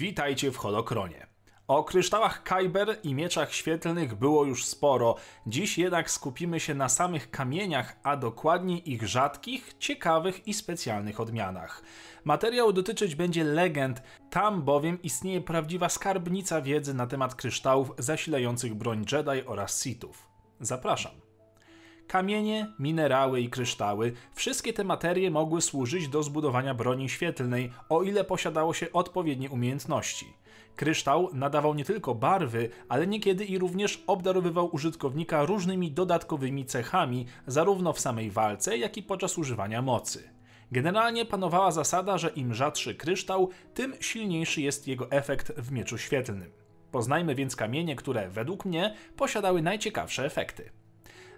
[0.00, 1.26] Witajcie w Holokronie.
[1.68, 7.30] O kryształach Kyber i mieczach świetlnych było już sporo, dziś jednak skupimy się na samych
[7.30, 11.82] kamieniach, a dokładniej ich rzadkich, ciekawych i specjalnych odmianach.
[12.24, 19.04] Materiał dotyczyć będzie legend, tam bowiem istnieje prawdziwa skarbnica wiedzy na temat kryształów zasilających broń
[19.12, 20.28] Jedi oraz Sithów.
[20.60, 21.29] Zapraszam.
[22.10, 28.24] Kamienie, minerały i kryształy, wszystkie te materie mogły służyć do zbudowania broni świetlnej, o ile
[28.24, 30.26] posiadało się odpowiednie umiejętności.
[30.76, 37.92] Kryształ nadawał nie tylko barwy, ale niekiedy i również obdarowywał użytkownika różnymi dodatkowymi cechami, zarówno
[37.92, 40.30] w samej walce, jak i podczas używania mocy.
[40.72, 46.50] Generalnie panowała zasada, że im rzadszy kryształ, tym silniejszy jest jego efekt w mieczu świetlnym.
[46.92, 50.79] Poznajmy więc kamienie, które według mnie posiadały najciekawsze efekty.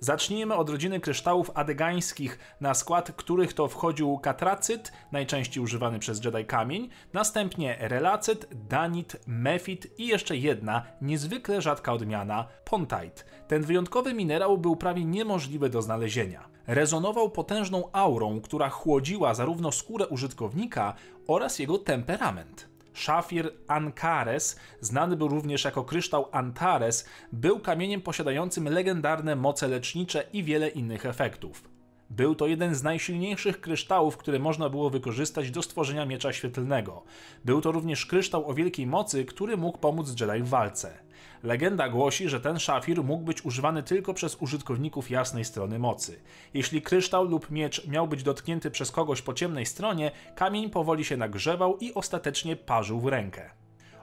[0.00, 6.44] Zacznijmy od rodziny kryształów adegańskich, na skład których to wchodził katracyt, najczęściej używany przez Jedi
[6.44, 13.24] kamień, następnie relacyt, danit, mefit i jeszcze jedna, niezwykle rzadka odmiana, pontite.
[13.48, 16.48] Ten wyjątkowy minerał był prawie niemożliwy do znalezienia.
[16.66, 20.94] Rezonował potężną aurą, która chłodziła zarówno skórę użytkownika
[21.26, 22.77] oraz jego temperament.
[22.98, 30.42] Szafir Ankares, znany był również jako kryształ Antares, był kamieniem posiadającym legendarne moce lecznicze i
[30.42, 31.68] wiele innych efektów.
[32.10, 37.02] Był to jeden z najsilniejszych kryształów, które można było wykorzystać do stworzenia miecza świetlnego.
[37.44, 41.07] Był to również kryształ o wielkiej mocy, który mógł pomóc Jedi w walce.
[41.42, 46.20] Legenda głosi, że ten szafir mógł być używany tylko przez użytkowników jasnej strony mocy.
[46.54, 51.16] Jeśli kryształ lub miecz miał być dotknięty przez kogoś po ciemnej stronie, kamień powoli się
[51.16, 53.50] nagrzewał i ostatecznie parzył w rękę.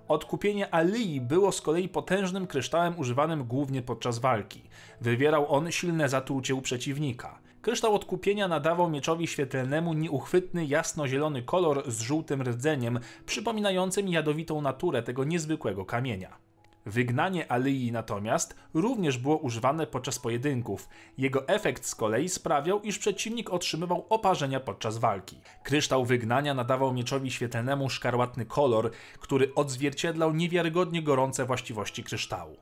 [0.08, 4.62] Odkupienie Alii było z kolei potężnym kryształem używanym głównie podczas walki.
[5.02, 7.40] Wywierał on silne zatrucie u przeciwnika.
[7.62, 15.24] Kryształ odkupienia nadawał mieczowi świetlnemu nieuchwytny jasnozielony kolor z żółtym rdzeniem, przypominającym jadowitą naturę tego
[15.24, 16.45] niezwykłego kamienia.
[16.86, 20.90] Wygnanie Alii natomiast również było używane podczas pojedynków.
[21.18, 25.40] Jego efekt z kolei sprawiał, iż przeciwnik otrzymywał oparzenia podczas walki.
[25.64, 32.58] Kryształ wygnania nadawał mieczowi świetlnemu szkarłatny kolor, który odzwierciedlał niewiarygodnie gorące właściwości kryształu.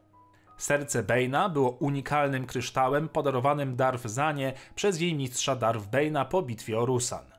[0.58, 6.80] Serce Bane'a było unikalnym kryształem podarowanym Darth Zanie przez jej mistrza Darth Bane'a po bitwie
[6.80, 7.33] o Rusan.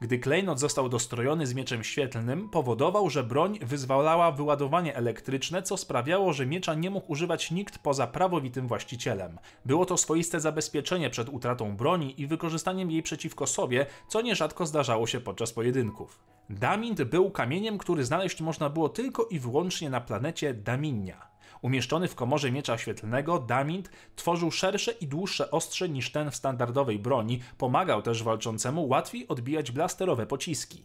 [0.00, 6.32] Gdy klejnot został dostrojony z mieczem świetlnym, powodował, że broń wyzwalała wyładowanie elektryczne, co sprawiało,
[6.32, 9.38] że miecza nie mógł używać nikt poza prawowitym właścicielem.
[9.64, 15.06] Było to swoiste zabezpieczenie przed utratą broni i wykorzystaniem jej przeciwko sobie, co nierzadko zdarzało
[15.06, 16.20] się podczas pojedynków.
[16.50, 21.37] Damint był kamieniem, który znaleźć można było tylko i wyłącznie na planecie Daminia.
[21.62, 26.98] Umieszczony w komorze miecza świetlnego, Damint tworzył szersze i dłuższe ostrze niż ten w standardowej
[26.98, 30.82] broni, pomagał też walczącemu łatwiej odbijać blasterowe pociski.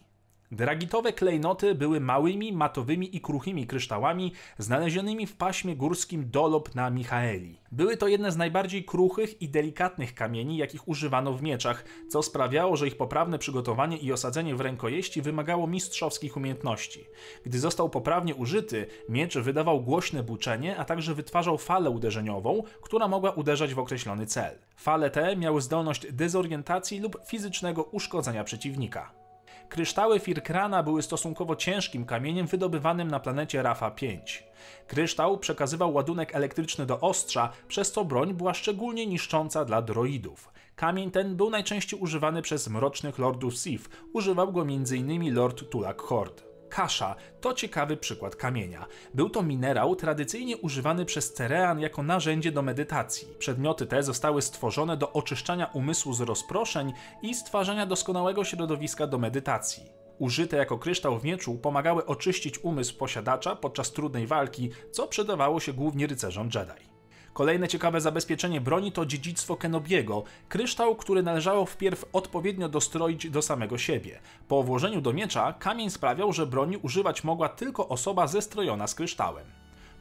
[0.54, 7.58] Dragitowe klejnoty były małymi, matowymi i kruchymi kryształami znalezionymi w paśmie górskim Dolop na Michaeli.
[7.72, 12.76] Były to jedne z najbardziej kruchych i delikatnych kamieni, jakich używano w mieczach, co sprawiało,
[12.76, 17.04] że ich poprawne przygotowanie i osadzenie w rękojeści wymagało mistrzowskich umiejętności.
[17.46, 23.30] Gdy został poprawnie użyty, miecz wydawał głośne buczenie, a także wytwarzał falę uderzeniową, która mogła
[23.30, 24.58] uderzać w określony cel.
[24.76, 29.23] Fale te miały zdolność dezorientacji lub fizycznego uszkodzenia przeciwnika.
[29.68, 34.44] Kryształy Firkrana były stosunkowo ciężkim kamieniem wydobywanym na planecie Rafa 5.
[34.86, 40.52] Kryształ przekazywał ładunek elektryczny do ostrza, przez co broń była szczególnie niszcząca dla droidów.
[40.76, 45.34] Kamień ten był najczęściej używany przez mrocznych lordów Sith, używał go m.in.
[45.34, 46.53] Lord Tulak Hord.
[46.74, 48.86] Kasza to ciekawy przykład kamienia.
[49.14, 53.28] Był to minerał tradycyjnie używany przez Cerean jako narzędzie do medytacji.
[53.38, 56.92] Przedmioty te zostały stworzone do oczyszczania umysłu z rozproszeń
[57.22, 59.82] i stwarzania doskonałego środowiska do medytacji.
[60.18, 65.72] Użyte jako kryształ w mieczu pomagały oczyścić umysł posiadacza podczas trudnej walki, co przydawało się
[65.72, 66.93] głównie rycerzom Jedi.
[67.34, 73.78] Kolejne ciekawe zabezpieczenie broni to dziedzictwo Kenobiego, kryształ, który należało wpierw odpowiednio dostroić do samego
[73.78, 74.18] siebie.
[74.48, 79.44] Po włożeniu do miecza kamień sprawiał, że broni używać mogła tylko osoba zestrojona z kryształem.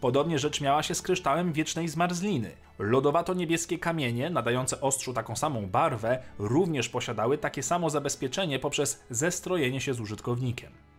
[0.02, 2.52] Podobnie rzecz miała się z kryształem wiecznej zmarzliny.
[2.80, 9.94] Lodowato-niebieskie kamienie, nadające ostrzu taką samą barwę, również posiadały takie samo zabezpieczenie poprzez zestrojenie się
[9.94, 10.93] z użytkownikiem.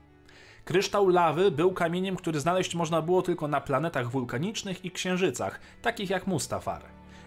[0.65, 6.11] Kryształ lawy był kamieniem, który znaleźć można było tylko na planetach wulkanicznych i księżycach, takich
[6.11, 6.83] jak Mustafar.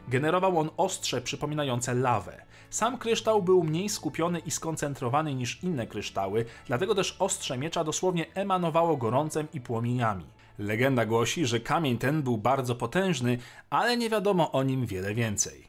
[0.07, 2.45] Generował on ostrze przypominające lawę.
[2.69, 8.25] Sam kryształ był mniej skupiony i skoncentrowany niż inne kryształy, dlatego też ostrze miecza dosłownie
[8.33, 10.25] emanowało gorącem i płomieniami.
[10.59, 13.37] Legenda głosi, że kamień ten był bardzo potężny,
[13.69, 15.67] ale nie wiadomo o nim wiele więcej.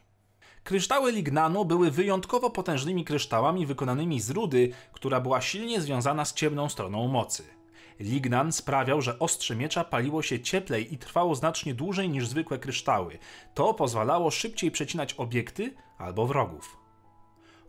[0.63, 6.69] Kryształy lignanu były wyjątkowo potężnymi kryształami wykonanymi z rudy, która była silnie związana z ciemną
[6.69, 7.58] stroną mocy.
[7.99, 13.17] Lignan sprawiał, że ostrze miecza paliło się cieplej i trwało znacznie dłużej niż zwykłe kryształy.
[13.53, 16.77] To pozwalało szybciej przecinać obiekty albo wrogów.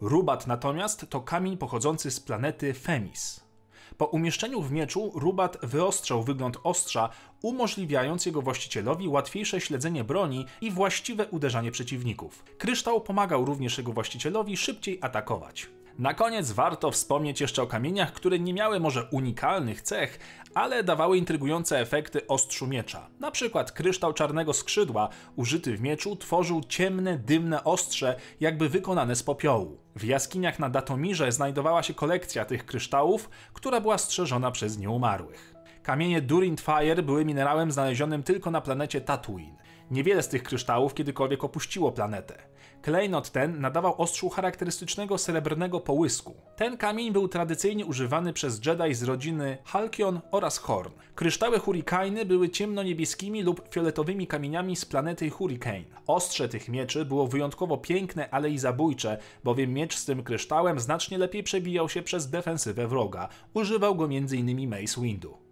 [0.01, 3.51] Rubat natomiast to kamień pochodzący z planety Femis.
[3.99, 7.09] Po umieszczeniu w mieczu rubat wyostrzał wygląd ostrza,
[7.43, 12.45] umożliwiając jego właścicielowi łatwiejsze śledzenie broni i właściwe uderzanie przeciwników.
[12.59, 15.69] Kryształ pomagał również jego właścicielowi szybciej atakować.
[16.01, 20.19] Na koniec warto wspomnieć jeszcze o kamieniach, które nie miały może unikalnych cech,
[20.55, 23.09] ale dawały intrygujące efekty ostrzu miecza.
[23.19, 29.23] Na przykład kryształ czarnego skrzydła, użyty w mieczu, tworzył ciemne, dymne ostrze, jakby wykonane z
[29.23, 29.79] popiołu.
[29.97, 35.55] W jaskiniach na Datomirze znajdowała się kolekcja tych kryształów, która była strzeżona przez nieumarłych.
[35.83, 39.57] Kamienie Durint Fire były minerałem znalezionym tylko na planecie Tatooine.
[39.91, 42.35] Niewiele z tych kryształów kiedykolwiek opuściło planetę.
[42.83, 46.35] Klejnot ten nadawał ostrzu charakterystycznego srebrnego połysku.
[46.57, 50.93] Ten kamień był tradycyjnie używany przez Jedi z rodziny Halkion oraz Horn.
[51.15, 55.85] Kryształy Hurricane były ciemno-niebieskimi lub fioletowymi kamieniami z planety Hurricane.
[56.07, 61.19] Ostrze tych mieczy było wyjątkowo piękne, ale i zabójcze, bowiem miecz z tym kryształem znacznie
[61.19, 63.29] lepiej przebijał się przez defensywę wroga.
[63.55, 64.69] Używał go m.in.
[64.69, 65.50] Mace Windu.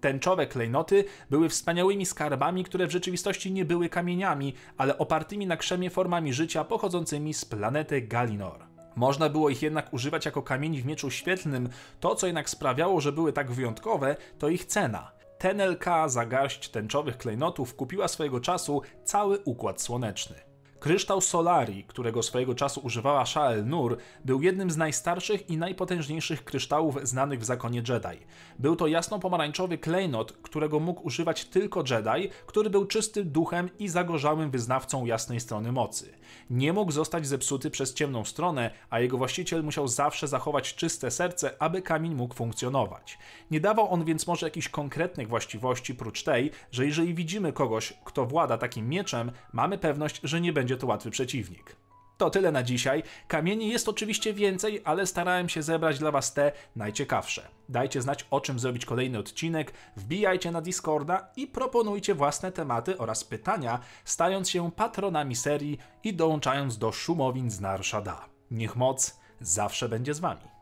[0.00, 5.90] Tęczowe klejnoty były wspaniałymi skarbami, które w rzeczywistości nie były kamieniami, ale opartymi na krzemie
[5.90, 8.66] formami życia pochodzącymi z planety Galinor.
[8.96, 11.68] Można było ich jednak używać jako kamieni w mieczu świetlnym,
[12.00, 15.12] to co jednak sprawiało, że były tak wyjątkowe, to ich cena.
[15.38, 20.47] TNLK za garść tęczowych klejnotów kupiła swojego czasu cały Układ Słoneczny.
[20.80, 26.96] Kryształ Solari, którego swojego czasu używała Shael Nur, był jednym z najstarszych i najpotężniejszych kryształów
[27.02, 28.24] znanych w zakonie Jedi.
[28.58, 34.50] Był to jasno-pomarańczowy klejnot, którego mógł używać tylko Jedi, który był czystym duchem i zagorzałym
[34.50, 36.14] wyznawcą jasnej strony mocy.
[36.50, 41.62] Nie mógł zostać zepsuty przez ciemną stronę, a jego właściciel musiał zawsze zachować czyste serce,
[41.62, 43.18] aby kamień mógł funkcjonować.
[43.50, 48.26] Nie dawał on więc może jakichś konkretnych właściwości prócz tej, że jeżeli widzimy kogoś, kto
[48.26, 51.76] włada takim mieczem, mamy pewność, że nie będzie będzie to łatwy przeciwnik.
[52.18, 53.02] To tyle na dzisiaj.
[53.28, 57.48] Kamieni jest oczywiście więcej, ale starałem się zebrać dla Was te najciekawsze.
[57.68, 63.24] Dajcie znać, o czym zrobić kolejny odcinek, wbijajcie na Discorda i proponujcie własne tematy oraz
[63.24, 68.26] pytania, stając się patronami serii i dołączając do szumowin z Narshada.
[68.50, 70.57] Niech moc zawsze będzie z Wami.